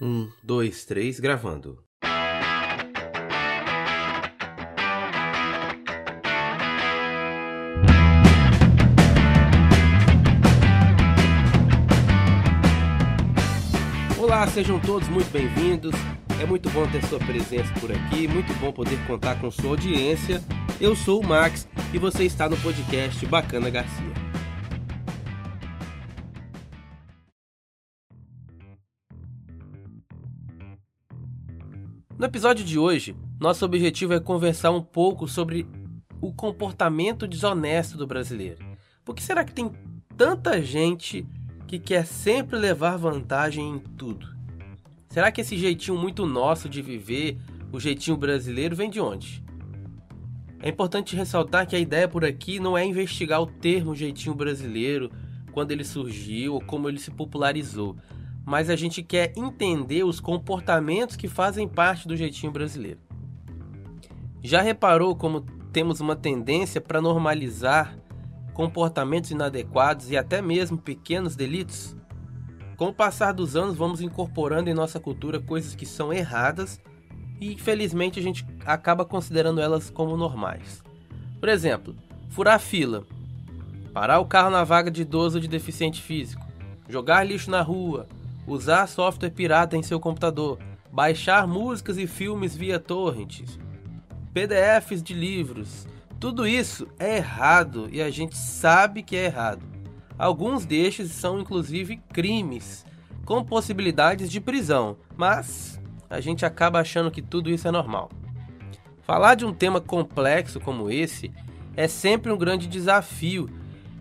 [0.00, 1.82] Um, dois, três, gravando.
[14.16, 15.92] Olá, sejam todos muito bem-vindos.
[16.40, 20.40] É muito bom ter sua presença por aqui, muito bom poder contar com sua audiência.
[20.80, 24.17] Eu sou o Max e você está no podcast Bacana Garcia.
[32.18, 35.68] No episódio de hoje, nosso objetivo é conversar um pouco sobre
[36.20, 38.58] o comportamento desonesto do brasileiro.
[39.04, 39.70] Por que será que tem
[40.16, 41.24] tanta gente
[41.68, 44.26] que quer sempre levar vantagem em tudo?
[45.08, 47.38] Será que esse jeitinho muito nosso de viver,
[47.70, 49.40] o jeitinho brasileiro, vem de onde?
[50.60, 55.08] É importante ressaltar que a ideia por aqui não é investigar o termo jeitinho brasileiro,
[55.52, 57.96] quando ele surgiu ou como ele se popularizou,
[58.48, 62.98] mas a gente quer entender os comportamentos que fazem parte do jeitinho brasileiro.
[64.42, 67.98] Já reparou como temos uma tendência para normalizar
[68.54, 71.94] comportamentos inadequados e até mesmo pequenos delitos?
[72.78, 76.80] Com o passar dos anos, vamos incorporando em nossa cultura coisas que são erradas
[77.38, 80.82] e infelizmente a gente acaba considerando elas como normais.
[81.38, 81.94] Por exemplo,
[82.30, 83.04] furar fila,
[83.92, 86.46] parar o carro na vaga de idoso ou de deficiente físico,
[86.88, 88.06] jogar lixo na rua,
[88.48, 90.58] usar software pirata em seu computador,
[90.90, 93.58] baixar músicas e filmes via torrents,
[94.32, 95.86] PDFs de livros.
[96.18, 99.62] Tudo isso é errado e a gente sabe que é errado.
[100.18, 102.84] Alguns destes são inclusive crimes,
[103.24, 108.10] com possibilidades de prisão, mas a gente acaba achando que tudo isso é normal.
[109.02, 111.30] Falar de um tema complexo como esse
[111.76, 113.48] é sempre um grande desafio,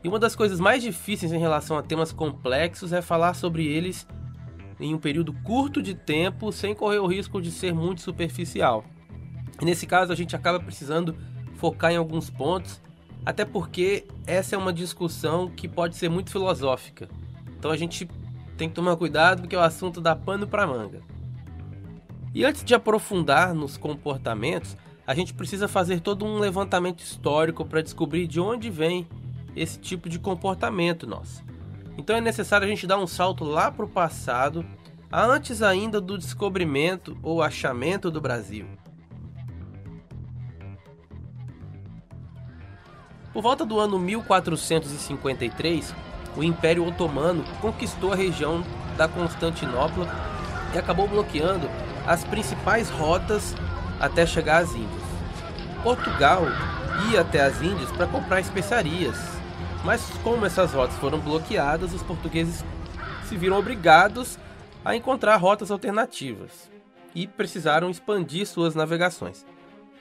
[0.03, 4.07] e uma das coisas mais difíceis em relação a temas complexos é falar sobre eles
[4.79, 8.85] em um período curto de tempo sem correr o risco de ser muito superficial.
[9.61, 11.15] Nesse caso a gente acaba precisando
[11.55, 12.81] focar em alguns pontos,
[13.25, 17.09] até porque essa é uma discussão que pode ser muito filosófica.
[17.57, 18.07] Então a gente
[18.55, 21.01] tem que tomar cuidado porque o assunto dá pano para manga.
[22.33, 27.81] E antes de aprofundar nos comportamentos, a gente precisa fazer todo um levantamento histórico para
[27.81, 29.07] descobrir de onde vem
[29.55, 31.43] esse tipo de comportamento nosso.
[31.97, 34.63] Então é necessário a gente dar um salto lá para o passado,
[35.11, 38.67] antes ainda do descobrimento ou achamento do Brasil.
[43.33, 45.93] Por volta do ano 1453,
[46.35, 48.63] o Império Otomano conquistou a região
[48.95, 50.07] da Constantinopla
[50.73, 51.69] e acabou bloqueando
[52.05, 53.55] as principais rotas
[53.99, 55.03] até chegar às Índias.
[55.83, 56.43] Portugal
[57.11, 59.36] ia até as Índias para comprar especiarias,
[59.83, 62.63] mas como essas rotas foram bloqueadas, os portugueses
[63.27, 64.37] se viram obrigados
[64.83, 66.69] a encontrar rotas alternativas
[67.13, 69.45] e precisaram expandir suas navegações.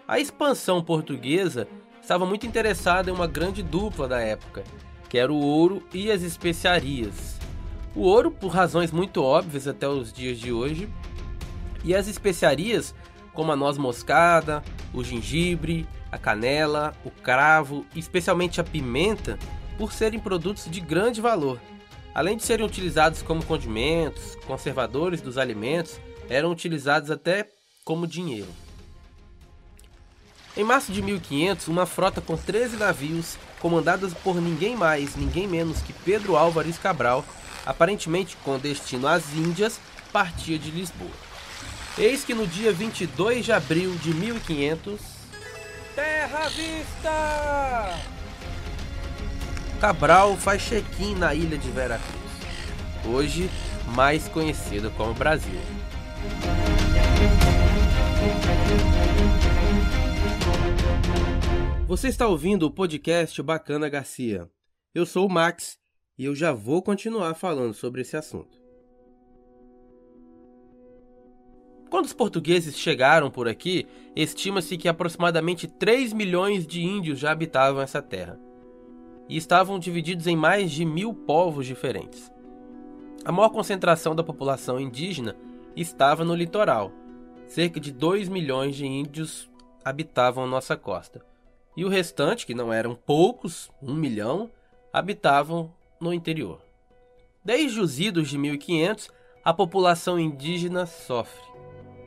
[0.07, 1.67] A expansão portuguesa
[2.01, 4.63] estava muito interessada em uma grande dupla da época,
[5.09, 7.37] que era o ouro e as especiarias.
[7.95, 10.89] O ouro, por razões muito óbvias até os dias de hoje,
[11.83, 12.95] e as especiarias,
[13.33, 19.39] como a noz moscada, o gengibre, a canela, o cravo, especialmente a pimenta,
[19.77, 21.61] por serem produtos de grande valor.
[22.15, 27.49] Além de serem utilizados como condimentos, conservadores dos alimentos, eram utilizados até
[27.85, 28.49] como dinheiro.
[30.57, 35.83] Em março de 1500, uma frota com 13 navios, comandada por ninguém mais, ninguém menos
[35.83, 37.23] que Pedro Álvares Cabral,
[37.67, 39.79] aparentemente com destino às Índias,
[40.11, 41.11] partia de Lisboa.
[41.99, 45.01] Eis que no dia 22 de abril de 1500,
[45.95, 48.16] Terra Vista!
[49.81, 52.17] Cabral faz check-in na ilha de Veracruz,
[53.05, 53.51] hoje
[53.95, 55.61] mais conhecido como Brasil.
[61.87, 64.49] Você está ouvindo o podcast Bacana Garcia.
[64.95, 65.79] Eu sou o Max
[66.17, 68.59] e eu já vou continuar falando sobre esse assunto.
[71.91, 73.87] Quando os portugueses chegaram por aqui,
[74.17, 78.46] estima-se que aproximadamente 3 milhões de índios já habitavam essa terra
[79.29, 82.31] e estavam divididos em mais de mil povos diferentes.
[83.25, 85.37] A maior concentração da população indígena
[85.75, 86.93] estava no litoral.
[87.49, 89.51] Cerca de 2 milhões de índios
[89.85, 91.25] habitavam nossa costa.
[91.77, 94.51] E o restante, que não eram poucos, um milhão,
[94.93, 96.61] habitavam no interior.
[97.45, 99.11] Desde os idos de 1500,
[99.45, 101.45] a população indígena sofre.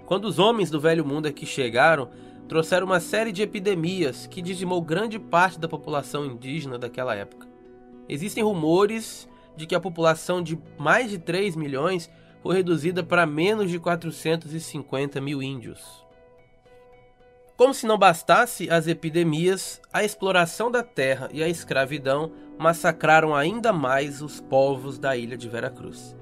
[0.06, 2.10] Quando os homens do Velho Mundo aqui chegaram,
[2.50, 7.48] trouxeram uma série de epidemias que dizimou grande parte da população indígena daquela época.
[8.10, 12.10] Existem rumores de que a população de mais de 3 milhões
[12.42, 16.04] foi reduzida para menos de 450 mil índios.
[17.56, 23.72] Como se não bastasse as epidemias, a exploração da terra e a escravidão massacraram ainda
[23.72, 26.16] mais os povos da ilha de Veracruz.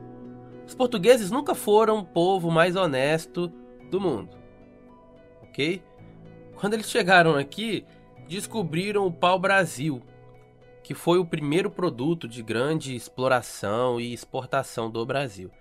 [0.67, 3.47] Os portugueses nunca foram o povo mais honesto
[3.89, 4.35] do mundo.
[5.43, 5.81] Ok?
[6.59, 7.85] Quando eles chegaram aqui,
[8.27, 10.01] descobriram o pau-brasil,
[10.83, 15.51] que foi o primeiro produto de grande exploração e exportação do Brasil.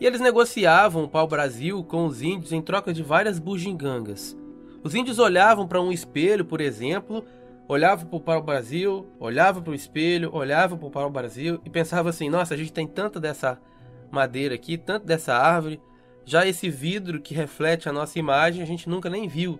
[0.00, 4.36] E eles negociavam o pau-brasil com os índios em troca de várias bugigangas.
[4.84, 7.24] Os índios olhavam para um espelho, por exemplo,
[7.66, 12.30] olhavam para o pau-brasil, olhavam para o espelho, olhavam para o pau-brasil e pensavam assim:
[12.30, 13.60] nossa, a gente tem tanta dessa
[14.08, 15.80] madeira aqui, tanto dessa árvore,
[16.24, 19.58] já esse vidro que reflete a nossa imagem a gente nunca nem viu.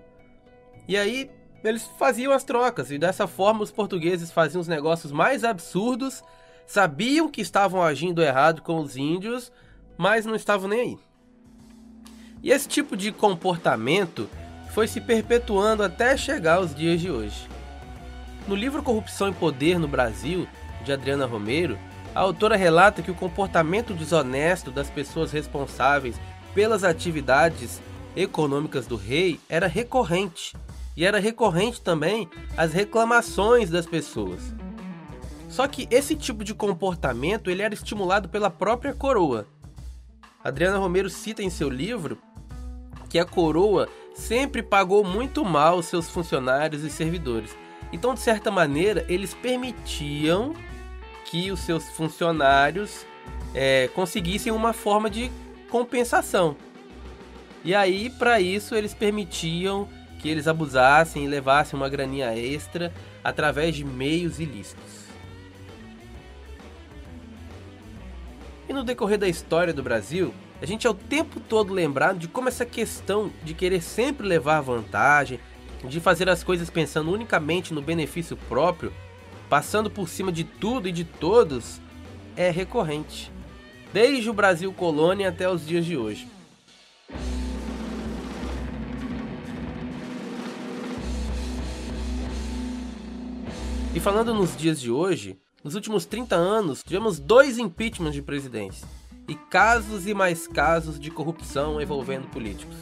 [0.88, 1.30] E aí
[1.62, 6.24] eles faziam as trocas e dessa forma os portugueses faziam os negócios mais absurdos,
[6.66, 9.52] sabiam que estavam agindo errado com os índios,
[9.98, 10.98] mas não estavam nem aí.
[12.42, 14.30] E esse tipo de comportamento
[14.72, 17.48] foi se perpetuando até chegar aos dias de hoje.
[18.46, 20.48] No livro Corrupção e Poder no Brasil,
[20.84, 21.78] de Adriana Romero,
[22.14, 26.16] a autora relata que o comportamento desonesto das pessoas responsáveis
[26.54, 27.82] pelas atividades
[28.16, 30.56] econômicas do rei era recorrente
[30.98, 34.52] e era recorrente também as reclamações das pessoas.
[35.48, 39.46] Só que esse tipo de comportamento ele era estimulado pela própria coroa.
[40.42, 42.18] Adriana Romero cita em seu livro
[43.08, 47.56] que a coroa sempre pagou muito mal seus funcionários e servidores.
[47.92, 50.52] Então, de certa maneira, eles permitiam
[51.26, 53.06] que os seus funcionários
[53.54, 55.30] é, conseguissem uma forma de
[55.70, 56.56] compensação.
[57.64, 62.92] E aí, para isso, eles permitiam que eles abusassem e levassem uma graninha extra
[63.22, 65.08] através de meios ilícitos.
[68.68, 72.28] E no decorrer da história do Brasil, a gente é o tempo todo lembrado de
[72.28, 75.40] como essa questão de querer sempre levar vantagem,
[75.84, 78.92] de fazer as coisas pensando unicamente no benefício próprio,
[79.48, 81.80] passando por cima de tudo e de todos,
[82.36, 83.32] é recorrente.
[83.92, 86.28] Desde o Brasil colônia até os dias de hoje.
[93.94, 98.84] E falando nos dias de hoje, nos últimos 30 anos, tivemos dois impeachments de presidentes
[99.26, 102.76] e casos e mais casos de corrupção envolvendo políticos.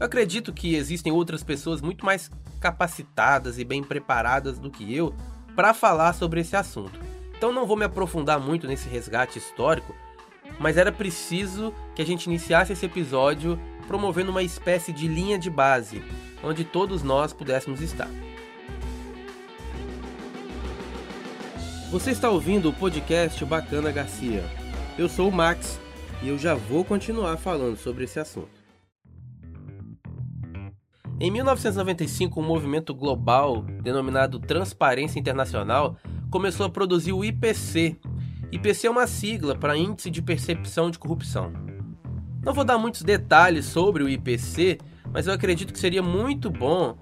[0.00, 5.14] Eu acredito que existem outras pessoas muito mais capacitadas e bem preparadas do que eu
[5.54, 6.98] para falar sobre esse assunto.
[7.36, 9.94] Então não vou me aprofundar muito nesse resgate histórico,
[10.58, 15.50] mas era preciso que a gente iniciasse esse episódio promovendo uma espécie de linha de
[15.50, 16.02] base,
[16.42, 18.08] onde todos nós pudéssemos estar.
[21.94, 24.42] Você está ouvindo o podcast Bacana Garcia.
[24.98, 25.78] Eu sou o Max
[26.24, 28.50] e eu já vou continuar falando sobre esse assunto.
[31.20, 35.96] Em 1995, um movimento global denominado Transparência Internacional
[36.32, 37.96] começou a produzir o IPC.
[38.50, 41.52] IPC é uma sigla para Índice de Percepção de Corrupção.
[42.44, 44.78] Não vou dar muitos detalhes sobre o IPC,
[45.12, 46.96] mas eu acredito que seria muito bom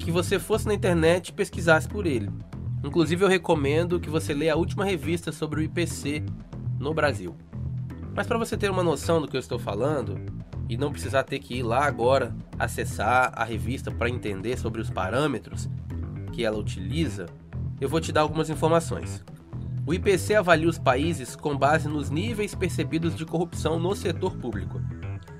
[0.00, 2.28] que você fosse na internet e pesquisasse por ele.
[2.84, 6.24] Inclusive, eu recomendo que você leia a última revista sobre o IPC
[6.78, 7.36] no Brasil.
[8.14, 10.20] Mas para você ter uma noção do que eu estou falando
[10.68, 14.90] e não precisar ter que ir lá agora acessar a revista para entender sobre os
[14.90, 15.68] parâmetros
[16.32, 17.26] que ela utiliza,
[17.80, 19.24] eu vou te dar algumas informações.
[19.86, 24.80] O IPC avalia os países com base nos níveis percebidos de corrupção no setor público.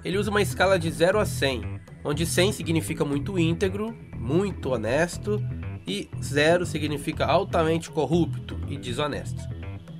[0.04, 5.40] Ele usa uma escala de 0 a 100, onde 100 significa muito íntegro, muito honesto
[5.86, 9.42] e zero significa altamente corrupto e desonesto.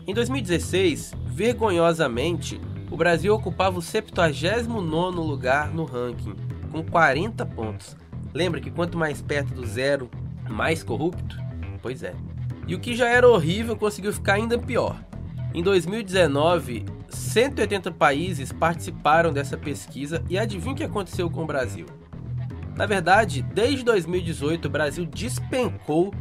[0.07, 2.61] Em 2016, vergonhosamente,
[2.91, 6.35] o Brasil ocupava o 79 lugar no ranking,
[6.71, 7.97] com 40 pontos.
[8.35, 10.11] Lembra que quanto mais perto do zero,
[10.49, 11.37] mais corrupto?
[11.81, 12.15] Pois é.
[12.67, 14.97] E o que já era horrível conseguiu ficar ainda pior.
[15.55, 21.87] Em 2019, 180 países participaram dessa pesquisa e adivinha o que aconteceu com o Brasil?
[22.77, 26.13] Na verdade, desde 2018 o Brasil despencou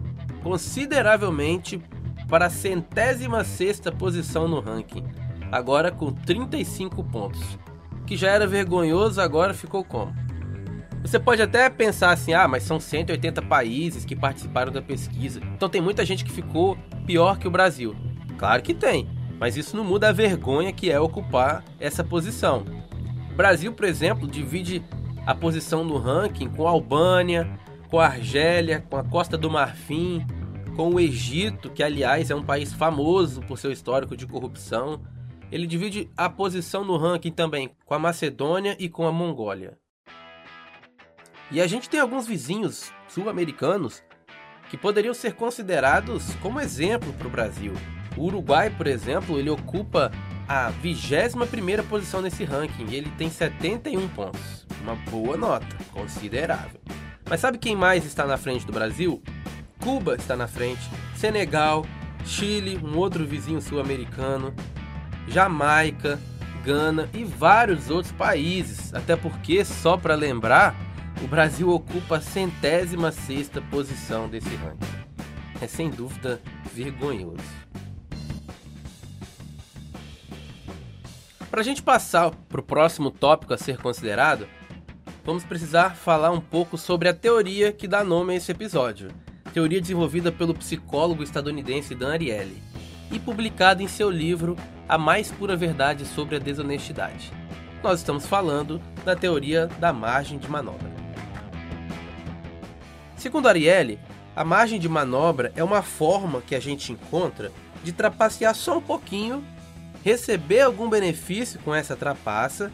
[0.43, 1.81] consideravelmente
[2.27, 5.03] para a centésima sexta posição no ranking,
[5.51, 7.41] agora com 35 pontos.
[8.05, 10.13] Que já era vergonhoso, agora ficou como?
[11.01, 15.67] Você pode até pensar assim, ah, mas são 180 países que participaram da pesquisa, então
[15.67, 17.95] tem muita gente que ficou pior que o Brasil.
[18.37, 22.63] Claro que tem, mas isso não muda a vergonha que é ocupar essa posição.
[23.31, 24.83] O Brasil, por exemplo, divide
[25.25, 27.59] a posição no ranking com a Albânia,
[27.89, 30.25] com a Argélia, com a Costa do Marfim,
[30.75, 35.01] com o Egito, que aliás é um país famoso por seu histórico de corrupção,
[35.51, 39.77] ele divide a posição no ranking também com a Macedônia e com a Mongólia.
[41.51, 44.01] E a gente tem alguns vizinhos sul-americanos
[44.69, 47.73] que poderiam ser considerados como exemplo para o Brasil.
[48.15, 50.09] O Uruguai, por exemplo, ele ocupa
[50.47, 54.60] a 21ª posição nesse ranking e ele tem 71 pontos.
[54.81, 56.81] Uma boa nota, considerável.
[57.29, 59.21] Mas sabe quem mais está na frente do Brasil?
[59.79, 60.81] Cuba está na frente,
[61.15, 61.85] Senegal,
[62.25, 64.53] Chile, um outro vizinho sul-americano,
[65.27, 66.19] Jamaica,
[66.63, 68.93] Gana e vários outros países.
[68.93, 70.75] Até porque, só para lembrar,
[71.23, 74.85] o Brasil ocupa a centésima sexta posição desse ranking.
[75.59, 76.39] É sem dúvida
[76.73, 77.43] vergonhoso.
[81.49, 84.47] Para a gente passar para o próximo tópico a ser considerado,
[85.23, 89.09] vamos precisar falar um pouco sobre a teoria que dá nome a esse episódio.
[89.53, 92.61] Teoria desenvolvida pelo psicólogo estadunidense Dan Ariely
[93.11, 94.55] e publicada em seu livro
[94.87, 97.31] A Mais Pura Verdade sobre a Desonestidade.
[97.83, 100.91] Nós estamos falando da teoria da margem de manobra.
[103.17, 103.99] Segundo Ariely,
[104.35, 107.51] a margem de manobra é uma forma que a gente encontra
[107.83, 109.43] de trapacear só um pouquinho,
[110.03, 112.71] receber algum benefício com essa trapaça,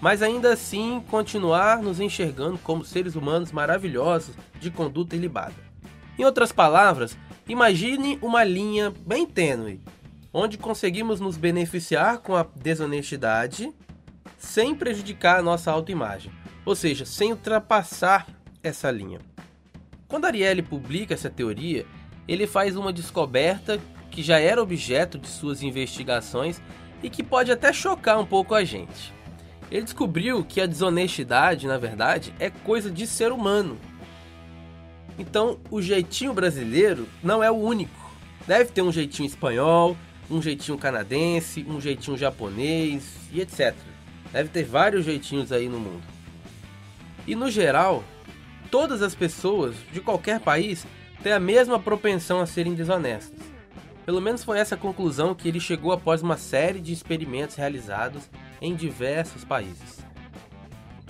[0.00, 5.54] mas ainda assim continuar nos enxergando como seres humanos maravilhosos de conduta ilibada.
[6.18, 7.16] Em outras palavras,
[7.48, 9.80] imagine uma linha bem tênue,
[10.32, 13.72] onde conseguimos nos beneficiar com a desonestidade
[14.38, 16.30] sem prejudicar a nossa autoimagem,
[16.64, 18.26] ou seja, sem ultrapassar
[18.62, 19.20] essa linha.
[20.08, 21.86] Quando Ariely publica essa teoria,
[22.28, 26.60] ele faz uma descoberta que já era objeto de suas investigações
[27.02, 29.15] e que pode até chocar um pouco a gente.
[29.70, 33.78] Ele descobriu que a desonestidade, na verdade, é coisa de ser humano.
[35.18, 38.06] Então, o jeitinho brasileiro não é o único.
[38.46, 39.96] Deve ter um jeitinho espanhol,
[40.30, 43.74] um jeitinho canadense, um jeitinho japonês e etc.
[44.32, 46.02] Deve ter vários jeitinhos aí no mundo.
[47.26, 48.04] E no geral,
[48.70, 50.86] todas as pessoas de qualquer país
[51.22, 53.55] têm a mesma propensão a serem desonestas.
[54.06, 58.22] Pelo menos foi essa a conclusão que ele chegou após uma série de experimentos realizados
[58.62, 59.98] em diversos países.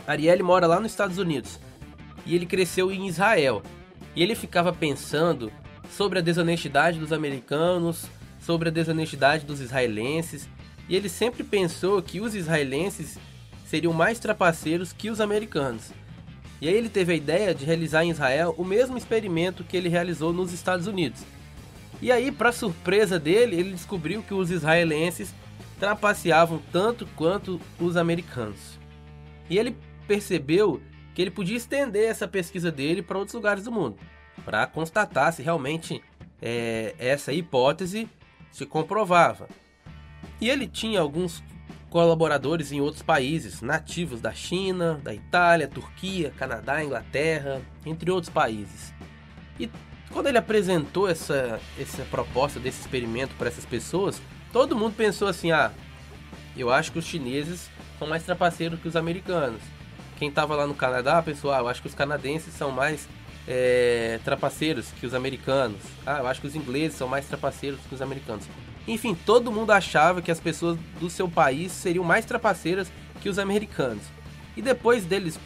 [0.07, 1.61] Ariel mora lá nos Estados Unidos
[2.25, 3.63] e ele cresceu em Israel.
[4.15, 5.53] E ele ficava pensando
[5.91, 8.07] sobre a desonestidade dos americanos,
[8.41, 10.49] sobre a desonestidade dos israelenses,
[10.89, 13.19] e ele sempre pensou que os israelenses
[13.67, 15.91] seriam mais trapaceiros que os americanos.
[16.63, 19.91] E aí ele teve a ideia de realizar em Israel o mesmo experimento que ele
[19.91, 21.21] realizou nos Estados Unidos.
[22.01, 25.35] E aí, para surpresa dele, ele descobriu que os israelenses
[25.79, 28.79] trapaceavam tanto quanto os americanos.
[29.49, 29.77] E ele
[30.07, 30.81] percebeu
[31.15, 33.97] que ele podia estender essa pesquisa dele para outros lugares do mundo,
[34.45, 36.03] para constatar se realmente
[36.41, 38.09] é, essa hipótese
[38.51, 39.49] se comprovava.
[40.41, 41.43] E ele tinha alguns
[41.89, 48.93] colaboradores em outros países, nativos da China, da Itália, Turquia, Canadá, Inglaterra, entre outros países.
[49.59, 49.71] E
[50.17, 54.19] quando ele apresentou essa, essa proposta desse experimento para essas pessoas,
[54.51, 55.71] todo mundo pensou assim: ah,
[56.57, 57.69] eu acho que os chineses
[57.99, 59.61] são mais trapaceiros que os americanos.
[60.19, 63.07] Quem estava lá no Canadá pensou: ah, eu acho que os canadenses são mais
[63.47, 65.83] é, trapaceiros que os americanos.
[66.07, 68.47] Ah, eu acho que os ingleses são mais trapaceiros que os americanos.
[68.89, 73.39] Enfim, todo mundo achava que as pessoas do seu país seriam mais trapaceiras que os
[73.39, 74.05] americanos.
[74.57, 75.39] E depois deles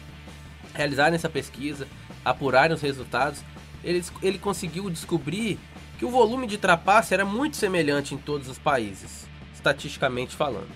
[0.73, 1.85] realizarem essa pesquisa,
[2.23, 3.43] apurarem os resultados,
[3.83, 5.59] eles, ele conseguiu descobrir
[5.97, 10.69] que o volume de trapaça era muito semelhante em todos os países, estatisticamente falando.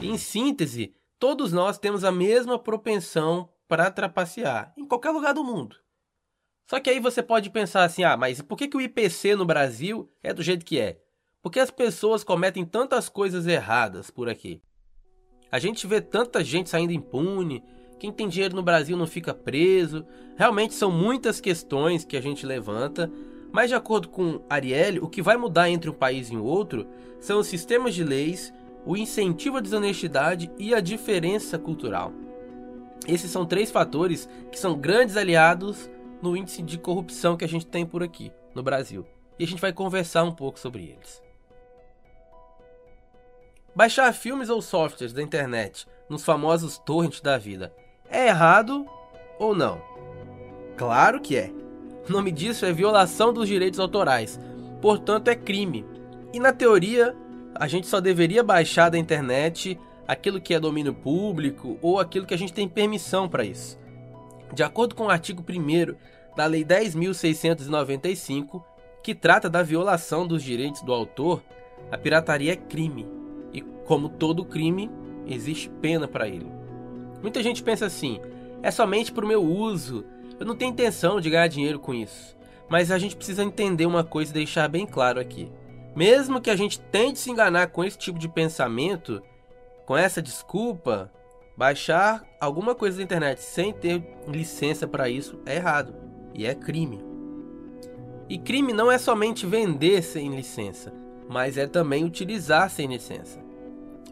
[0.00, 5.76] Em síntese, todos nós temos a mesma propensão para trapacear em qualquer lugar do mundo.
[6.68, 9.44] Só que aí você pode pensar assim: ah, mas por que, que o IPC no
[9.44, 11.00] Brasil é do jeito que é?
[11.40, 14.60] Por que as pessoas cometem tantas coisas erradas por aqui?
[15.50, 17.62] A gente vê tanta gente saindo impune,
[17.98, 20.04] quem tem dinheiro no Brasil não fica preso.
[20.36, 23.10] Realmente são muitas questões que a gente levanta,
[23.50, 26.86] mas de acordo com Ariel, o que vai mudar entre um país e um outro
[27.20, 28.52] são os sistemas de leis,
[28.84, 32.12] o incentivo à desonestidade e a diferença cultural.
[33.08, 37.66] Esses são três fatores que são grandes aliados no índice de corrupção que a gente
[37.66, 39.06] tem por aqui, no Brasil.
[39.38, 41.22] E a gente vai conversar um pouco sobre eles.
[43.74, 47.72] Baixar filmes ou softwares da internet nos famosos torrents da vida
[48.10, 48.86] é errado
[49.38, 49.80] ou não?
[50.76, 51.50] Claro que é.
[52.08, 54.38] O nome disso é violação dos direitos autorais,
[54.80, 55.84] portanto é crime.
[56.32, 57.16] E na teoria,
[57.54, 62.34] a gente só deveria baixar da internet aquilo que é domínio público ou aquilo que
[62.34, 63.78] a gente tem permissão para isso.
[64.52, 65.94] De acordo com o artigo 1
[66.36, 68.62] da Lei 10.695,
[69.02, 71.42] que trata da violação dos direitos do autor,
[71.90, 73.06] a pirataria é crime
[73.52, 74.90] E como todo crime,
[75.26, 76.55] existe pena para ele.
[77.26, 78.20] Muita gente pensa assim:
[78.62, 80.04] é somente para o meu uso,
[80.38, 82.36] eu não tenho intenção de ganhar dinheiro com isso.
[82.68, 85.50] Mas a gente precisa entender uma coisa e deixar bem claro aqui.
[85.96, 89.20] Mesmo que a gente tente se enganar com esse tipo de pensamento,
[89.84, 91.10] com essa desculpa,
[91.56, 95.96] baixar alguma coisa da internet sem ter licença para isso é errado
[96.32, 97.04] e é crime.
[98.28, 100.94] E crime não é somente vender sem licença,
[101.28, 103.44] mas é também utilizar sem licença.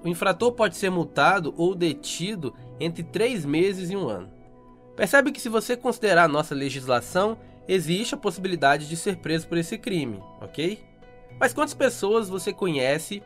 [0.05, 4.31] O infrator pode ser multado ou detido entre três meses e um ano.
[4.97, 9.77] Percebe que, se você considerar nossa legislação, existe a possibilidade de ser preso por esse
[9.77, 10.85] crime, ok?
[11.39, 13.23] Mas quantas pessoas você conhece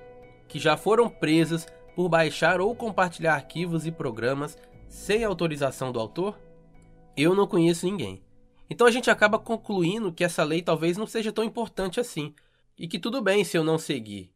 [0.48, 4.56] que já foram presas por baixar ou compartilhar arquivos e programas
[4.88, 6.38] sem autorização do autor?
[7.16, 8.22] Eu não conheço ninguém.
[8.70, 12.34] Então a gente acaba concluindo que essa lei talvez não seja tão importante assim
[12.78, 14.30] e que tudo bem se eu não seguir,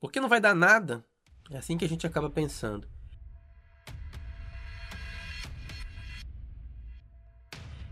[0.00, 1.04] porque não vai dar nada.
[1.50, 2.88] É assim que a gente acaba pensando.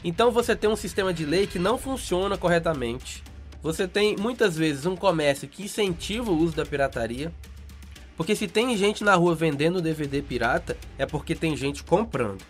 [0.05, 3.25] Então você tem um sistema de lei que não funciona corretamente.
[3.63, 7.33] Você tem muitas vezes um comércio que incentiva o uso da pirataria.
[8.15, 12.45] Porque se tem gente na rua vendendo DVD pirata, é porque tem gente comprando.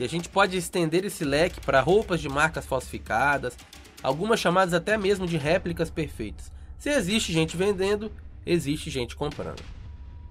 [0.00, 3.56] E a gente pode estender esse leque para roupas de marcas falsificadas,
[4.02, 6.52] algumas chamadas até mesmo de réplicas perfeitas.
[6.76, 8.10] Se existe gente vendendo,
[8.44, 9.62] existe gente comprando.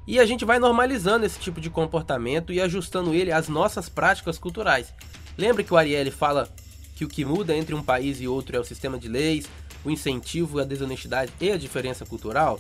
[0.06, 4.38] E a gente vai normalizando esse tipo de comportamento e ajustando ele às nossas práticas
[4.38, 4.94] culturais.
[5.38, 6.48] Lembre que o Ariely fala
[6.96, 9.46] que o que muda entre um país e outro é o sistema de leis,
[9.84, 12.60] o incentivo, a desonestidade e a diferença cultural?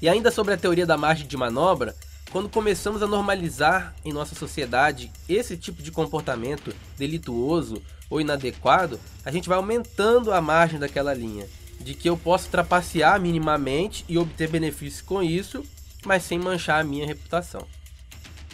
[0.00, 1.94] E ainda sobre a teoria da margem de manobra,
[2.32, 9.30] quando começamos a normalizar em nossa sociedade esse tipo de comportamento delituoso ou inadequado, a
[9.30, 11.46] gente vai aumentando a margem daquela linha,
[11.78, 15.62] de que eu posso trapacear minimamente e obter benefícios com isso,
[16.06, 17.66] mas sem manchar a minha reputação.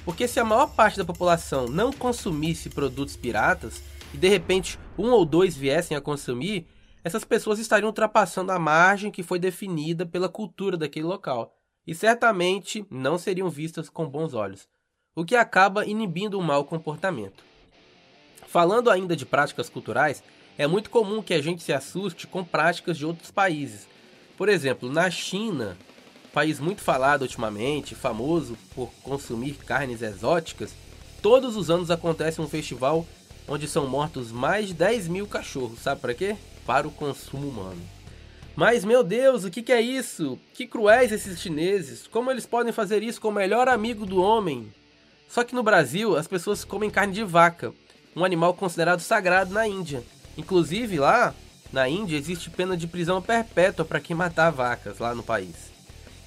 [0.05, 3.81] Porque se a maior parte da população não consumisse produtos piratas,
[4.13, 6.67] e de repente um ou dois viessem a consumir,
[7.05, 11.55] essas pessoas estariam ultrapassando a margem que foi definida pela cultura daquele local
[11.87, 14.69] e certamente não seriam vistas com bons olhos,
[15.15, 17.43] o que acaba inibindo um mau comportamento.
[18.47, 20.23] Falando ainda de práticas culturais,
[20.59, 23.89] é muito comum que a gente se assuste com práticas de outros países.
[24.37, 25.79] Por exemplo, na China,
[26.33, 30.75] país muito falado ultimamente, famoso por consumir carnes exóticas,
[31.23, 33.07] todos os anos acontece um festival
[33.49, 35.81] onde são mortos mais de 10 mil cachorros.
[35.81, 36.37] Sabe para quê?
[36.67, 37.81] Para o consumo humano.
[38.55, 40.39] Mas, meu Deus, o que, que é isso?
[40.53, 42.07] Que cruéis esses chineses!
[42.09, 44.73] Como eles podem fazer isso com o melhor amigo do homem?
[45.29, 47.73] Só que no Brasil, as pessoas comem carne de vaca,
[48.17, 50.03] um animal considerado sagrado na Índia.
[50.37, 51.35] Inclusive, lá
[51.73, 55.55] na Índia existe pena de prisão perpétua para quem matar vacas lá no país.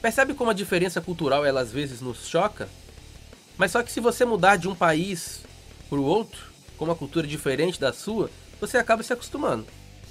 [0.02, 2.70] Percebe como a diferença cultural ela às vezes nos choca?
[3.58, 5.42] Mas só que se você mudar de um país
[5.90, 6.51] para o outro,
[6.82, 8.28] com uma cultura diferente da sua,
[8.60, 9.68] você acaba se acostumando.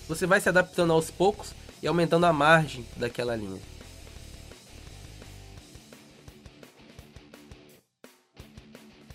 [0.08, 1.52] Você vai se adaptando aos poucos
[1.82, 3.60] e aumentando a margem daquela linha.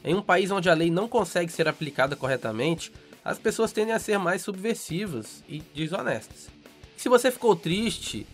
[0.03, 2.91] Em um país onde a lei não consegue ser aplicada corretamente,
[3.23, 6.49] as pessoas tendem a ser mais subversivas e desonestas.
[6.97, 8.27] Se você ficou triste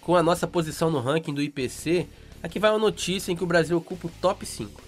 [0.00, 2.06] com a nossa posição no ranking do IPC,
[2.40, 4.80] aqui vai uma notícia em que o Brasil ocupa o top 5.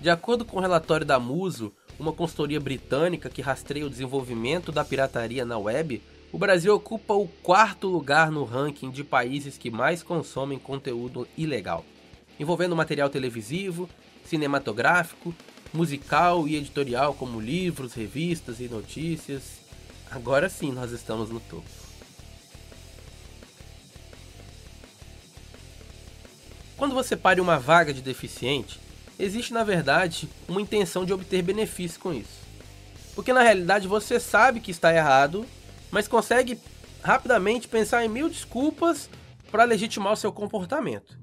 [0.00, 4.84] De acordo com o relatório da Muso, uma consultoria britânica que rastreia o desenvolvimento da
[4.84, 10.02] pirataria na web, o Brasil ocupa o quarto lugar no ranking de países que mais
[10.02, 11.84] consomem conteúdo ilegal,
[12.38, 13.88] envolvendo material televisivo,
[14.24, 15.34] cinematográfico,
[15.72, 19.60] musical e editorial, como livros, revistas e notícias.
[20.10, 21.86] Agora sim nós estamos no topo.
[26.76, 28.78] Quando você pare uma vaga de deficiente,
[29.18, 32.46] existe na verdade uma intenção de obter benefício com isso.
[33.14, 35.46] Porque na realidade você sabe que está errado,
[35.90, 36.58] mas consegue
[37.02, 39.08] rapidamente pensar em mil desculpas
[39.50, 41.18] para legitimar o seu comportamento.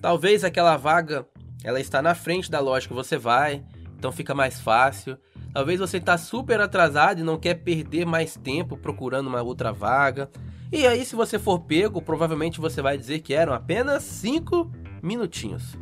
[0.00, 1.26] Talvez aquela vaga
[1.64, 3.64] ela está na frente da loja que você vai,
[3.96, 5.16] então fica mais fácil.
[5.52, 10.30] Talvez você está super atrasado e não quer perder mais tempo procurando uma outra vaga.
[10.72, 14.70] E aí, se você for pego, provavelmente você vai dizer que eram apenas 5
[15.02, 15.76] minutinhos.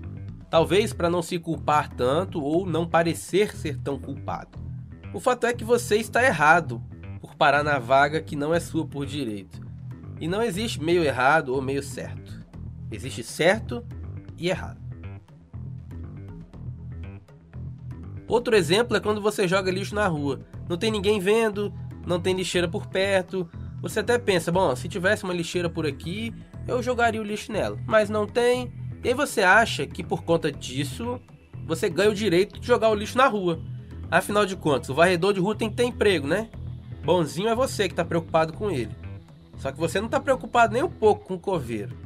[0.50, 4.58] Talvez para não se culpar tanto ou não parecer ser tão culpado.
[5.14, 6.82] O fato é que você está errado
[7.20, 9.60] por parar na vaga que não é sua por direito.
[10.20, 12.44] E não existe meio errado ou meio certo.
[12.90, 13.84] Existe certo
[14.36, 14.80] e errado.
[18.26, 20.40] Outro exemplo é quando você joga lixo na rua.
[20.68, 21.72] Não tem ninguém vendo,
[22.06, 23.48] não tem lixeira por perto.
[23.82, 26.34] Você até pensa, bom, se tivesse uma lixeira por aqui,
[26.68, 27.78] eu jogaria o lixo nela.
[27.86, 31.20] Mas não tem, E aí você acha que por conta disso
[31.66, 33.60] você ganha o direito de jogar o lixo na rua.
[34.10, 36.50] Afinal de contas, o varredor de rua tem que ter emprego, né?
[37.04, 38.94] Bonzinho é você que está preocupado com ele.
[39.56, 41.96] Só que você não está preocupado nem um pouco com o coveiro.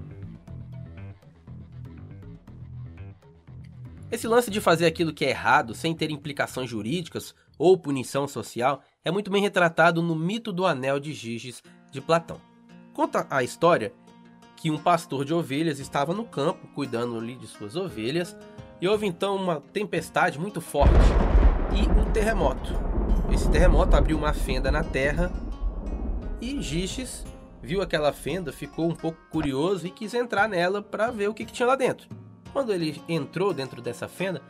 [4.11, 8.83] Esse lance de fazer aquilo que é errado sem ter implicações jurídicas ou punição social
[9.05, 12.41] é muito bem retratado no mito do anel de Giges de Platão.
[12.93, 13.93] Conta a história
[14.65, 18.35] que um pastor de ovelhas estava no campo cuidando ali de suas ovelhas
[18.81, 20.95] e houve então uma tempestade muito forte
[21.71, 22.73] e um terremoto.
[23.31, 25.31] Esse terremoto abriu uma fenda na terra
[26.41, 27.27] e Giges
[27.63, 31.45] viu aquela fenda, ficou um pouco curioso e quis entrar nela para ver o que,
[31.45, 32.09] que tinha lá dentro.
[32.51, 34.41] Quando ele entrou dentro dessa fenda,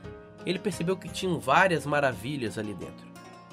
[0.47, 3.05] ele percebeu que tinham várias maravilhas ali dentro.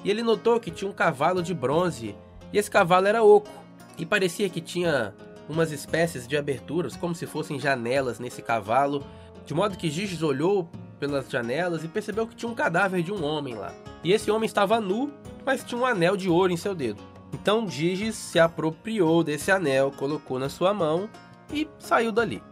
[0.04, 2.14] E ele notou que tinha um cavalo de bronze,
[2.52, 3.50] e esse cavalo era oco,
[3.98, 5.12] e parecia que tinha
[5.48, 9.04] umas espécies de aberturas, como se fossem janelas nesse cavalo,
[9.44, 13.24] de modo que Giges olhou pelas janelas e percebeu que tinha um cadáver de um
[13.24, 13.72] homem lá.
[14.04, 15.12] E esse homem estava nu,
[15.44, 17.02] mas tinha um anel de ouro em seu dedo.
[17.32, 21.08] Então Giges se apropriou desse anel, colocou na sua mão
[21.52, 22.42] e saiu dali.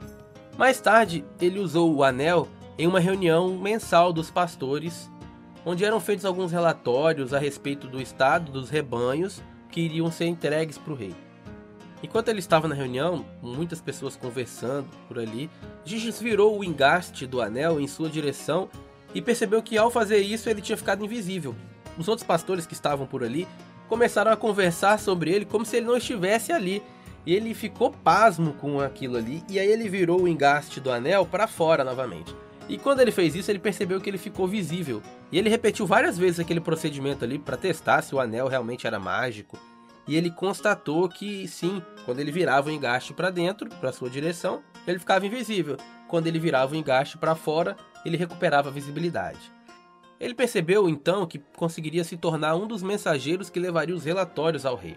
[0.58, 5.10] Mais tarde, ele usou o anel em uma reunião mensal dos pastores,
[5.64, 10.78] onde eram feitos alguns relatórios a respeito do estado dos rebanhos que iriam ser entregues
[10.78, 11.14] para o rei.
[12.02, 15.50] Enquanto ele estava na reunião, muitas pessoas conversando por ali,
[15.84, 18.68] Giges virou o engaste do anel em sua direção
[19.14, 21.54] e percebeu que ao fazer isso ele tinha ficado invisível.
[21.98, 23.46] Os outros pastores que estavam por ali
[23.88, 26.82] começaram a conversar sobre ele como se ele não estivesse ali.
[27.26, 31.26] E ele ficou pasmo com aquilo ali, e aí ele virou o engaste do anel
[31.26, 32.34] para fora novamente.
[32.66, 35.02] E quando ele fez isso, ele percebeu que ele ficou visível.
[35.30, 38.98] E ele repetiu várias vezes aquele procedimento ali para testar se o anel realmente era
[38.98, 39.58] mágico.
[40.10, 44.60] E ele constatou que sim, quando ele virava o engaste para dentro, para sua direção,
[44.84, 45.76] ele ficava invisível.
[46.08, 49.38] Quando ele virava o engaste para fora, ele recuperava a visibilidade.
[50.18, 54.74] Ele percebeu então que conseguiria se tornar um dos mensageiros que levaria os relatórios ao
[54.74, 54.96] rei.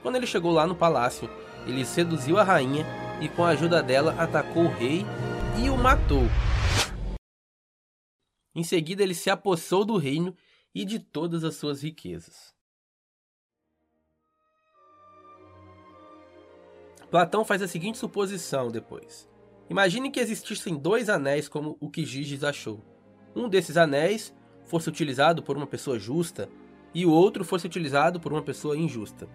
[0.00, 1.28] Quando ele chegou lá no palácio,
[1.66, 2.86] ele seduziu a rainha
[3.20, 5.04] e, com a ajuda dela, atacou o rei
[5.62, 6.24] e o matou.
[8.54, 10.34] Em seguida, ele se apossou do reino
[10.74, 12.53] e de todas as suas riquezas.
[17.14, 19.30] Platão faz a seguinte suposição depois.
[19.70, 22.84] Imagine que existissem dois anéis como o que Giges achou.
[23.36, 26.48] Um desses anéis fosse utilizado por uma pessoa justa
[26.92, 29.28] e o outro fosse utilizado por uma pessoa injusta.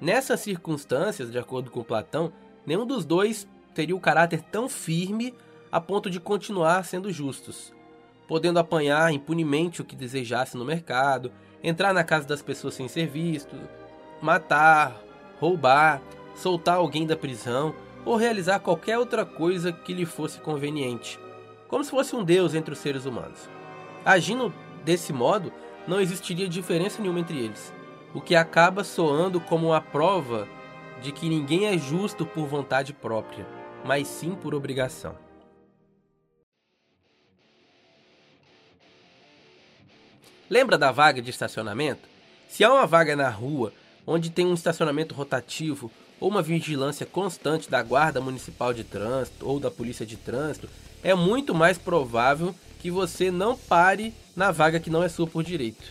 [0.00, 2.32] Nessas circunstâncias, de acordo com Platão,
[2.64, 5.34] nenhum dos dois teria o caráter tão firme
[5.72, 7.72] a ponto de continuar sendo justos
[8.28, 11.32] podendo apanhar impunemente o que desejasse no mercado,
[11.64, 13.56] entrar na casa das pessoas sem ser visto,
[14.22, 15.02] matar,
[15.40, 16.00] roubar,
[16.34, 21.18] soltar alguém da prisão ou realizar qualquer outra coisa que lhe fosse conveniente,
[21.68, 23.48] como se fosse um deus entre os seres humanos.
[24.04, 24.52] Agindo
[24.84, 25.52] desse modo,
[25.86, 27.72] não existiria diferença nenhuma entre eles,
[28.14, 30.48] o que acaba soando como a prova
[31.02, 33.46] de que ninguém é justo por vontade própria,
[33.84, 35.16] mas sim por obrigação.
[40.48, 42.08] Lembra da vaga de estacionamento?
[42.48, 43.72] Se há uma vaga na rua
[44.04, 49.58] onde tem um estacionamento rotativo ou uma vigilância constante da Guarda Municipal de Trânsito ou
[49.58, 50.68] da Polícia de Trânsito,
[51.02, 55.42] é muito mais provável que você não pare na vaga que não é sua por
[55.42, 55.84] direito.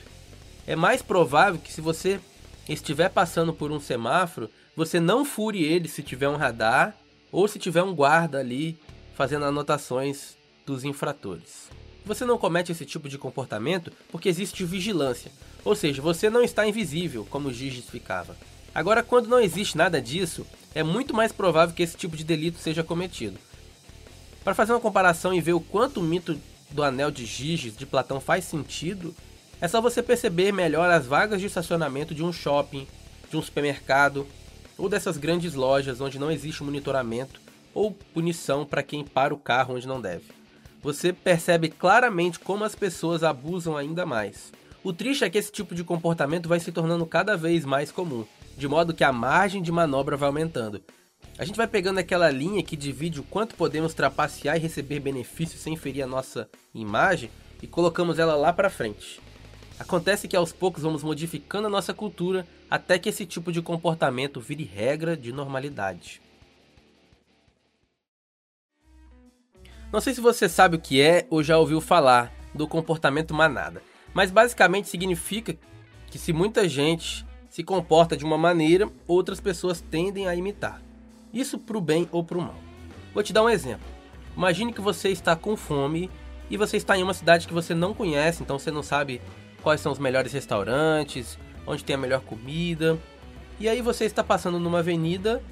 [0.67, 2.19] É mais provável que se você
[2.67, 6.95] estiver passando por um semáforo, você não fure ele se tiver um radar
[7.31, 8.77] ou se tiver um guarda ali
[9.15, 11.69] fazendo anotações dos infratores.
[12.05, 15.31] Você não comete esse tipo de comportamento porque existe vigilância,
[15.65, 18.35] ou seja, você não está invisível, como o Giges ficava.
[18.73, 22.59] Agora, quando não existe nada disso, é muito mais provável que esse tipo de delito
[22.59, 23.37] seja cometido.
[24.43, 26.39] Para fazer uma comparação e ver o quanto o mito
[26.71, 29.13] do anel de Giges de Platão faz sentido,
[29.59, 32.87] é só você perceber melhor as vagas de estacionamento de um shopping,
[33.29, 34.25] de um supermercado
[34.77, 37.41] ou dessas grandes lojas onde não existe monitoramento
[37.73, 40.39] ou punição para quem para o carro onde não deve
[40.81, 44.51] você percebe claramente como as pessoas abusam ainda mais.
[44.83, 48.25] O triste é que esse tipo de comportamento vai se tornando cada vez mais comum,
[48.59, 50.83] de modo que a margem de manobra vai aumentando.
[51.37, 55.61] A gente vai pegando aquela linha que divide o quanto podemos trapacear e receber benefícios
[55.61, 57.31] sem ferir a nossa imagem
[57.63, 59.21] e colocamos ela lá para frente.
[59.79, 64.41] Acontece que aos poucos vamos modificando a nossa cultura até que esse tipo de comportamento
[64.41, 66.21] vire regra de normalidade.
[69.89, 73.81] Não sei se você sabe o que é ou já ouviu falar do comportamento manada,
[74.13, 75.55] mas basicamente significa
[76.11, 77.25] que se muita gente
[77.59, 80.81] se comporta de uma maneira, outras pessoas tendem a imitar.
[81.33, 82.55] Isso para o bem ou para o mal.
[83.13, 83.85] Vou te dar um exemplo.
[84.33, 86.09] Imagine que você está com fome
[86.49, 89.21] e você está em uma cidade que você não conhece, então você não sabe
[89.61, 92.97] quais são os melhores restaurantes, onde tem a melhor comida.
[93.59, 95.43] E aí você está passando numa avenida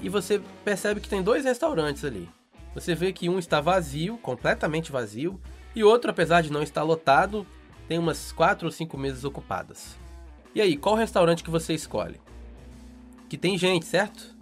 [0.00, 2.28] e você percebe que tem dois restaurantes ali.
[2.76, 5.40] Você vê que um está vazio, completamente vazio,
[5.74, 7.44] e outro, apesar de não estar lotado,
[7.88, 9.98] tem umas 4 ou 5 mesas ocupadas.
[10.54, 12.20] E aí, qual restaurante que você escolhe?
[13.28, 14.34] Que tem gente, certo?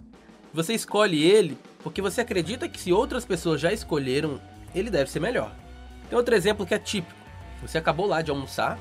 [0.51, 4.41] Você escolhe ele porque você acredita que se outras pessoas já escolheram,
[4.73, 5.55] ele deve ser melhor.
[6.09, 7.19] Tem outro exemplo que é típico.
[7.61, 8.79] Você acabou lá de almoçar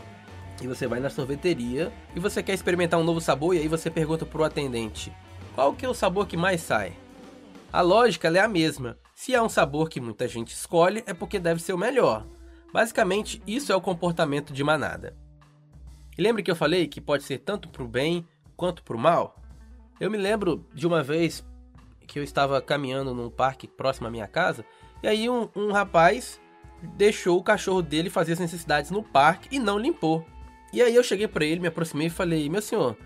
[0.63, 3.91] e você vai na sorveteria e você quer experimentar um novo sabor e aí você
[3.91, 5.13] pergunta pro atendente:
[5.55, 6.95] "Qual que é o sabor que mais sai?"
[7.71, 8.97] A lógica é a mesma.
[9.15, 12.27] Se é um sabor que muita gente escolhe, é porque deve ser o melhor.
[12.73, 15.15] Basicamente, isso é o comportamento de manada.
[16.19, 18.27] E lembre que eu falei que pode ser tanto pro bem
[18.57, 19.41] quanto pro mal?
[20.01, 21.47] Eu me lembro de uma vez
[22.09, 24.65] que eu estava caminhando num parque próximo à minha casa,
[25.01, 26.41] e aí um, um rapaz
[26.97, 30.27] deixou o cachorro dele fazer as necessidades no parque e não limpou.
[30.73, 32.97] E aí eu cheguei para ele, me aproximei e falei: Meu senhor,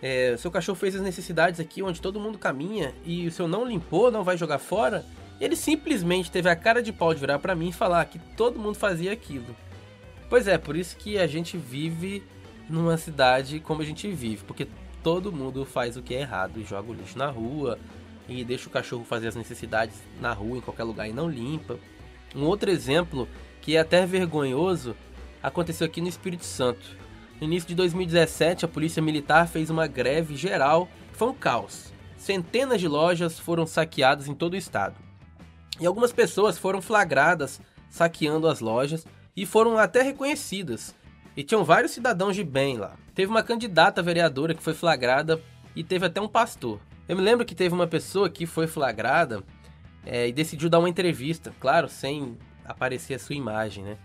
[0.00, 3.66] é, seu cachorro fez as necessidades aqui onde todo mundo caminha e o senhor não
[3.66, 5.04] limpou, não vai jogar fora?
[5.38, 8.58] Ele simplesmente teve a cara de pau de virar para mim e falar que todo
[8.58, 9.54] mundo fazia aquilo.
[10.30, 12.22] Pois é, por isso que a gente vive
[12.68, 14.68] numa cidade como a gente vive, porque
[15.02, 17.78] todo mundo faz o que é errado e joga o lixo na rua,
[18.28, 21.78] e deixa o cachorro fazer as necessidades na rua, em qualquer lugar e não limpa.
[22.34, 23.28] Um outro exemplo
[23.60, 24.96] que é até vergonhoso
[25.42, 26.96] aconteceu aqui no Espírito Santo.
[27.40, 31.92] No início de 2017, a Polícia Militar fez uma greve geral, foi um caos.
[32.16, 34.96] Centenas de lojas foram saqueadas em todo o estado.
[35.78, 40.94] E algumas pessoas foram flagradas saqueando as lojas e foram até reconhecidas.
[41.36, 42.96] E tinham vários cidadãos de bem lá.
[43.14, 45.40] Teve uma candidata vereadora que foi flagrada
[45.74, 46.80] e teve até um pastor.
[47.06, 49.42] Eu me lembro que teve uma pessoa que foi flagrada
[50.04, 53.98] é, e decidiu dar uma entrevista, claro, sem aparecer a sua imagem, né?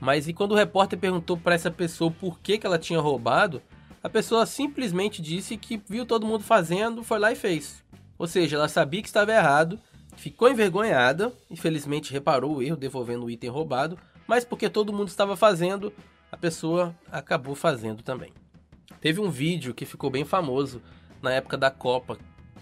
[0.00, 3.62] Mas e quando o repórter perguntou para essa pessoa por que, que ela tinha roubado,
[4.02, 7.84] a pessoa simplesmente disse que viu todo mundo fazendo, foi lá e fez.
[8.18, 9.78] Ou seja, ela sabia que estava errado,
[10.16, 15.36] ficou envergonhada, infelizmente reparou o erro devolvendo o item roubado, mas porque todo mundo estava
[15.36, 15.92] fazendo,
[16.32, 18.32] a pessoa acabou fazendo também.
[19.02, 20.80] Teve um vídeo que ficou bem famoso
[21.20, 22.16] na época da Copa,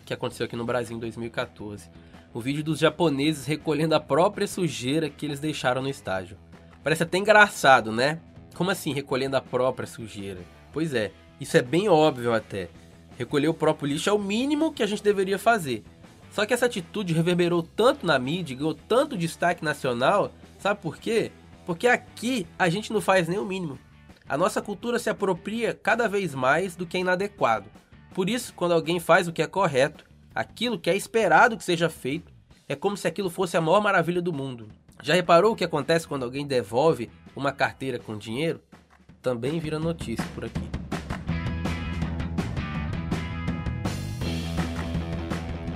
[0.04, 1.88] que aconteceu aqui no Brasil em 2014.
[2.34, 6.36] O vídeo dos japoneses recolhendo a própria sujeira que eles deixaram no estádio.
[6.82, 8.20] Parece até engraçado, né?
[8.54, 10.40] Como assim recolhendo a própria sujeira?
[10.72, 12.68] Pois é, isso é bem óbvio até.
[13.16, 15.84] Recolher o próprio lixo é o mínimo que a gente deveria fazer.
[16.32, 21.30] Só que essa atitude reverberou tanto na mídia, ganhou tanto destaque nacional, sabe por quê?
[21.70, 23.78] Porque aqui a gente não faz nem o mínimo.
[24.28, 27.70] A nossa cultura se apropria cada vez mais do que é inadequado.
[28.12, 30.04] Por isso, quando alguém faz o que é correto,
[30.34, 32.32] aquilo que é esperado que seja feito,
[32.68, 34.66] é como se aquilo fosse a maior maravilha do mundo.
[35.00, 38.60] Já reparou o que acontece quando alguém devolve uma carteira com dinheiro?
[39.22, 40.68] Também vira notícia por aqui.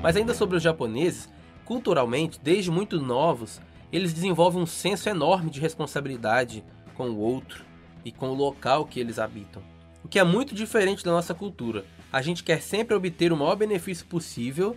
[0.03, 1.29] Mas ainda sobre os japoneses,
[1.65, 3.61] culturalmente, desde muito novos,
[3.95, 6.65] eles desenvolvem um senso enorme de responsabilidade
[6.97, 7.65] com o outro
[8.05, 9.63] e com o local que eles habitam.
[10.03, 13.55] O que é muito diferente da nossa cultura, a gente quer sempre obter o maior
[13.55, 14.77] benefício possível,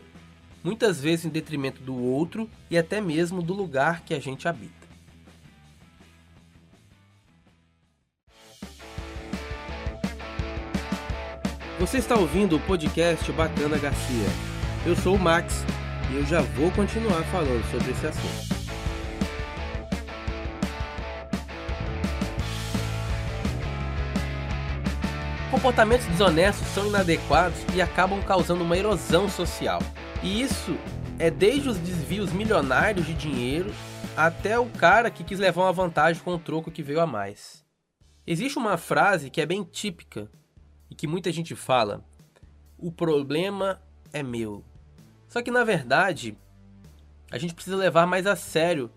[0.63, 4.85] muitas vezes em detrimento do outro e até mesmo do lugar que a gente habita.
[11.79, 14.27] Você está ouvindo o podcast Bacana Garcia.
[14.85, 15.65] Eu sou o Max
[16.11, 18.46] e eu já vou continuar falando sobre esse assunto.
[25.57, 29.79] Comportamentos desonestos são inadequados e acabam causando uma erosão social.
[30.21, 30.77] E isso
[31.17, 33.73] é desde os desvios milionários de dinheiro
[34.15, 37.65] até o cara que quis levar uma vantagem com o troco que veio a mais.
[38.25, 40.29] Existe uma frase que é bem típica
[40.91, 42.05] e que muita gente fala:
[42.77, 43.81] o problema
[44.13, 44.63] é meu.
[45.27, 46.37] Só que na verdade,
[47.31, 48.91] a gente precisa levar mais a sério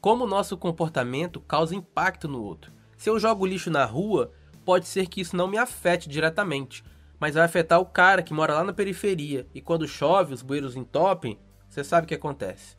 [0.00, 2.72] como o nosso comportamento causa impacto no outro.
[2.96, 4.32] Se eu jogo lixo na rua,
[4.64, 6.84] pode ser que isso não me afete diretamente,
[7.18, 10.76] mas vai afetar o cara que mora lá na periferia e quando chove, os bueiros
[10.76, 12.76] entopem, você sabe o que acontece.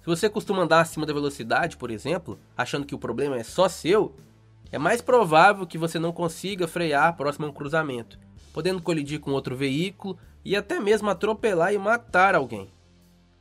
[0.00, 3.68] Se você costuma andar acima da velocidade, por exemplo, achando que o problema é só
[3.68, 4.14] seu,
[4.70, 8.18] é mais provável que você não consiga frear próximo a um cruzamento,
[8.52, 12.70] podendo colidir com outro veículo e até mesmo atropelar e matar alguém.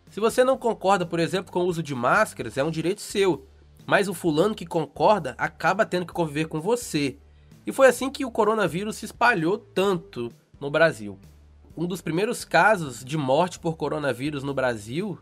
[0.10, 3.48] Se você não concorda, por exemplo, com o uso de máscaras, é um direito seu,
[3.86, 7.18] mas o fulano que concorda acaba tendo que conviver com você,
[7.66, 11.18] e foi assim que o coronavírus se espalhou tanto no Brasil.
[11.76, 15.18] Um dos primeiros casos de morte por coronavírus no Brasil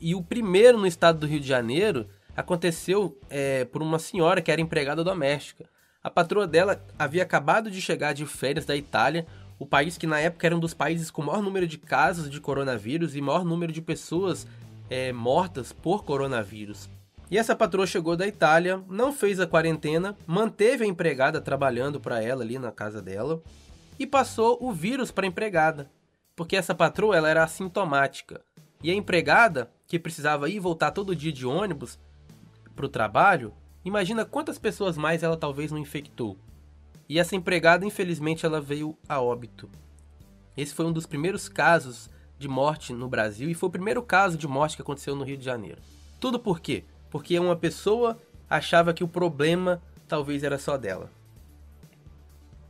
[0.00, 2.06] E o primeiro no estado do Rio de Janeiro
[2.36, 5.68] aconteceu é, por uma senhora que era empregada doméstica.
[6.00, 9.26] A patroa dela havia acabado de chegar de férias da Itália,
[9.58, 12.40] o país que na época era um dos países com maior número de casos de
[12.40, 14.46] coronavírus e maior número de pessoas
[14.88, 16.88] é, mortas por coronavírus.
[17.30, 22.22] E essa patroa chegou da Itália, não fez a quarentena, manteve a empregada trabalhando para
[22.22, 23.42] ela ali na casa dela
[23.98, 25.90] e passou o vírus para a empregada,
[26.34, 28.40] porque essa patroa ela era assintomática.
[28.82, 31.98] E a empregada, que precisava ir e voltar todo dia de ônibus
[32.74, 33.52] para o trabalho,
[33.84, 36.38] imagina quantas pessoas mais ela talvez não infectou.
[37.08, 39.68] E essa empregada, infelizmente, ela veio a óbito.
[40.56, 44.38] Esse foi um dos primeiros casos de morte no Brasil e foi o primeiro caso
[44.38, 45.80] de morte que aconteceu no Rio de Janeiro.
[46.20, 46.84] Tudo por quê?
[47.10, 48.18] Porque uma pessoa
[48.48, 51.10] achava que o problema talvez era só dela.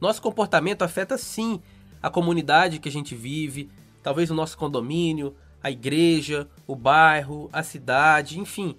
[0.01, 1.61] Nosso comportamento afeta sim
[2.03, 3.68] a comunidade que a gente vive,
[4.03, 8.77] talvez o nosso condomínio, a igreja, o bairro, a cidade, enfim.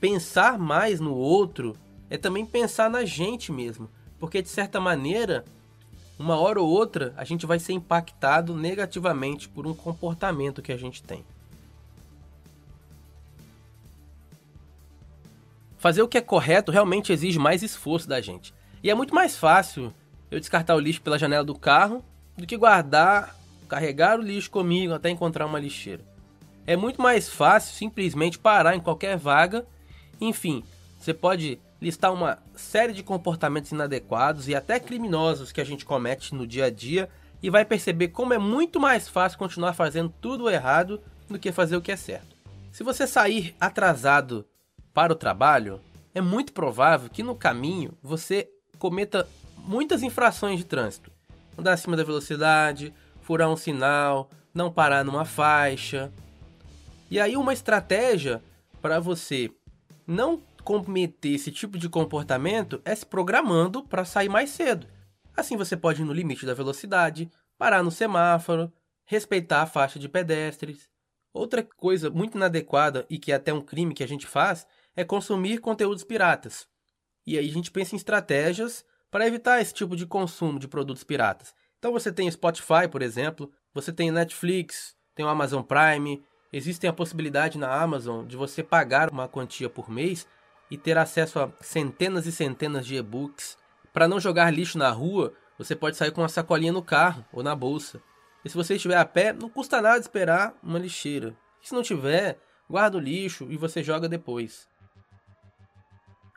[0.00, 1.76] Pensar mais no outro
[2.08, 5.44] é também pensar na gente mesmo, porque de certa maneira,
[6.18, 10.76] uma hora ou outra, a gente vai ser impactado negativamente por um comportamento que a
[10.76, 11.24] gente tem.
[15.80, 18.52] Fazer o que é correto realmente exige mais esforço da gente.
[18.82, 19.94] E é muito mais fácil
[20.30, 22.04] eu descartar o lixo pela janela do carro
[22.36, 23.34] do que guardar,
[23.66, 26.04] carregar o lixo comigo até encontrar uma lixeira.
[26.66, 29.66] É muito mais fácil simplesmente parar em qualquer vaga.
[30.20, 30.62] Enfim,
[30.98, 36.34] você pode listar uma série de comportamentos inadequados e até criminosos que a gente comete
[36.34, 37.08] no dia a dia
[37.42, 41.74] e vai perceber como é muito mais fácil continuar fazendo tudo errado do que fazer
[41.74, 42.36] o que é certo.
[42.70, 44.44] Se você sair atrasado
[44.92, 45.80] para o trabalho,
[46.14, 48.48] é muito provável que no caminho você
[48.78, 51.10] cometa muitas infrações de trânsito.
[51.56, 56.12] Andar acima da velocidade, furar um sinal, não parar numa faixa.
[57.10, 58.42] E aí uma estratégia
[58.80, 59.50] para você
[60.06, 64.86] não cometer esse tipo de comportamento é se programando para sair mais cedo.
[65.36, 68.72] Assim você pode ir no limite da velocidade, parar no semáforo,
[69.04, 70.88] respeitar a faixa de pedestres.
[71.32, 75.04] Outra coisa muito inadequada e que é até um crime que a gente faz é
[75.04, 76.66] consumir conteúdos piratas.
[77.26, 81.04] E aí a gente pensa em estratégias para evitar esse tipo de consumo de produtos
[81.04, 81.54] piratas.
[81.78, 86.22] Então você tem Spotify, por exemplo, você tem Netflix, tem o Amazon Prime,
[86.52, 90.26] existe a possibilidade na Amazon de você pagar uma quantia por mês
[90.70, 93.58] e ter acesso a centenas e centenas de e-books.
[93.92, 97.42] Para não jogar lixo na rua, você pode sair com uma sacolinha no carro ou
[97.42, 98.00] na bolsa.
[98.44, 101.36] E se você estiver a pé, não custa nada esperar uma lixeira.
[101.62, 104.69] E se não tiver, guarda o lixo e você joga depois.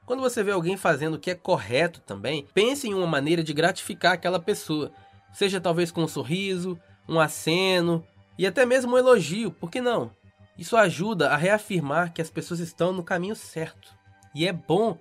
[0.06, 3.54] Quando você vê alguém fazendo o que é correto também, pense em uma maneira de
[3.54, 4.92] gratificar aquela pessoa.
[5.34, 8.06] Seja talvez com um sorriso, um aceno
[8.38, 10.12] e até mesmo um elogio, por que não?
[10.58, 13.94] Isso ajuda a reafirmar que as pessoas estão no caminho certo.
[14.36, 14.98] E é bom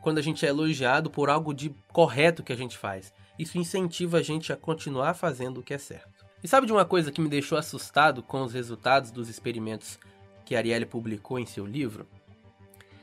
[0.00, 3.12] quando a gente é elogiado por algo de correto que a gente faz.
[3.38, 6.24] Isso incentiva a gente a continuar fazendo o que é certo.
[6.42, 9.98] E sabe de uma coisa que me deixou assustado com os resultados dos experimentos
[10.44, 12.06] que Ariely publicou em seu livro?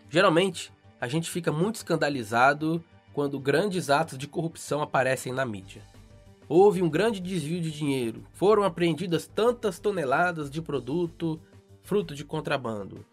[0.10, 2.84] Geralmente, a gente fica muito escandalizado
[3.14, 5.82] quando grandes atos de corrupção aparecem na mídia.
[6.48, 11.40] Houve um grande desvio de dinheiro, foram apreendidas tantas toneladas de produto
[11.84, 13.06] fruto de contrabando.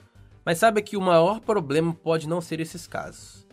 [0.45, 3.47] Mas sabe que o maior problema pode não ser esses casos.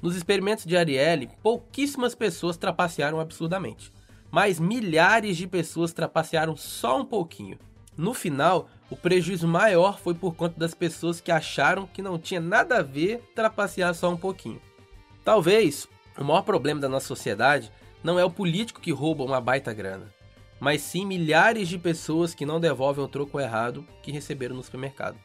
[0.00, 3.92] Nos experimentos de Arielle, pouquíssimas pessoas trapacearam absurdamente,
[4.30, 7.58] mas milhares de pessoas trapacearam só um pouquinho.
[7.96, 12.42] No final, o prejuízo maior foi por conta das pessoas que acharam que não tinha
[12.42, 14.60] nada a ver trapacear só um pouquinho.
[15.24, 17.72] Talvez o maior problema da nossa sociedade
[18.04, 20.12] não é o político que rouba uma baita grana,
[20.60, 25.16] mas sim milhares de pessoas que não devolvem o troco errado que receberam no supermercado.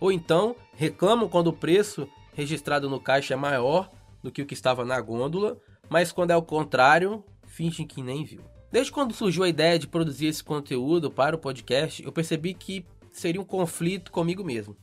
[0.00, 3.88] Ou então reclamam quando o preço registrado no caixa é maior
[4.20, 5.56] do que o que estava na gôndola,
[5.88, 8.40] mas quando é o contrário, fingem que nem viu.
[8.72, 12.84] Desde quando surgiu a ideia de produzir esse conteúdo para o podcast, eu percebi que
[13.12, 14.76] seria um conflito comigo mesmo.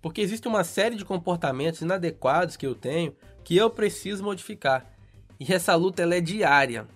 [0.00, 4.90] Porque existe uma série de comportamentos inadequados que eu tenho que eu preciso modificar.
[5.38, 6.86] E essa luta ela é diária.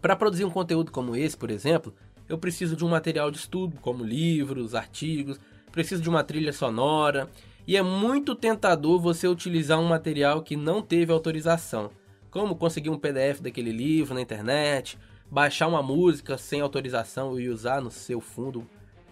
[0.00, 1.94] Para produzir um conteúdo como esse, por exemplo,
[2.28, 5.38] eu preciso de um material de estudo, como livros, artigos,
[5.72, 7.28] preciso de uma trilha sonora,
[7.66, 11.90] e é muito tentador você utilizar um material que não teve autorização,
[12.30, 14.98] como conseguir um PDF daquele livro na internet,
[15.30, 18.66] baixar uma música sem autorização e usar no seu fundo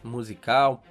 [0.06, 0.82] musical.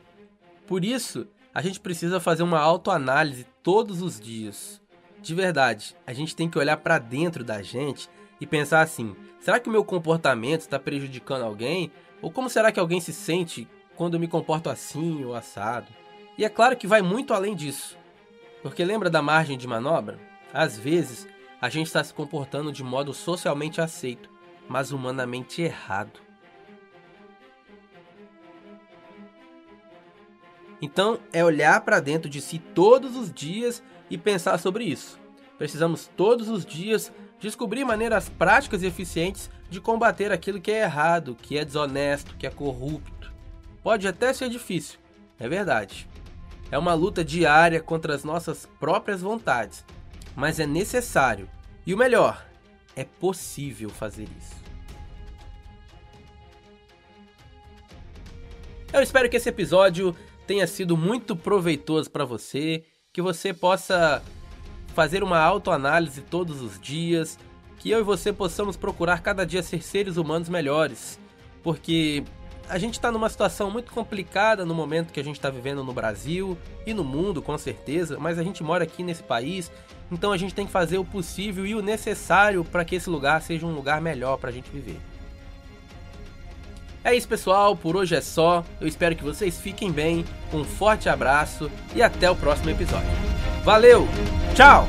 [0.68, 4.82] Por isso, a gente precisa fazer uma autoanálise todos os dias.
[5.22, 8.10] De verdade, a gente tem que olhar para dentro da gente
[8.40, 11.92] e pensar assim: será que o meu comportamento está prejudicando alguém?
[12.22, 15.88] Ou como será que alguém se sente quando eu me comporto assim ou assado?
[16.38, 17.98] E é claro que vai muito além disso.
[18.62, 20.20] Porque lembra da margem de manobra?
[20.54, 21.28] Às vezes,
[21.62, 24.30] a gente está se comportando de modo socialmente aceito,
[24.68, 26.25] mas humanamente errado.
[30.82, 35.20] Então, é olhar para dentro de si todos os dias e pensar sobre isso.
[35.58, 41.38] Precisamos todos os dias descobrir maneiras práticas e eficientes de combater aquilo que é errado,
[41.42, 43.34] que é desonesto, que é corrupto.
[43.82, 45.00] Pode até ser difícil,
[45.40, 46.08] é verdade.
[46.72, 49.86] É uma luta diária contra as nossas próprias vontades,
[50.36, 51.50] mas é necessário.
[51.86, 52.46] E o melhor,
[52.96, 54.66] é possível fazer isso.
[58.92, 60.16] Eu espero que esse episódio
[60.46, 64.24] tenha sido muito proveitoso para você, que você possa
[64.94, 67.38] fazer uma autoanálise todos os dias,
[67.80, 71.20] que eu e você possamos procurar cada dia ser seres humanos melhores,
[71.62, 72.24] porque
[72.68, 75.94] a gente está numa situação muito complicada no momento que a gente está vivendo no
[75.94, 79.72] Brasil e no mundo, com certeza, mas a gente mora aqui nesse país,
[80.12, 83.42] então a gente tem que fazer o possível e o necessário para que esse lugar
[83.42, 84.98] seja um lugar melhor para a gente viver.
[87.06, 87.76] É isso, pessoal.
[87.76, 88.66] Por hoje é só.
[88.82, 90.26] Eu espero que vocês fiquem bem.
[90.52, 93.08] Um forte abraço e até o próximo episódio.
[93.64, 94.08] Valeu!
[94.56, 94.88] Tchau!